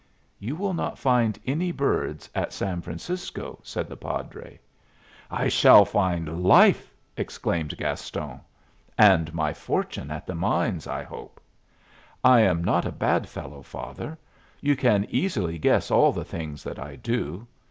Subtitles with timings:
[0.39, 4.59] "You will not find any birds at San Francisco," said the padre.
[5.29, 8.39] "I shall find life!" exclaimed Gaston.
[8.97, 11.39] "And my fortune at the mines, I hope.
[12.23, 14.17] I am not a bad fellow, father.
[14.59, 17.45] You can easily guess all the things that I do.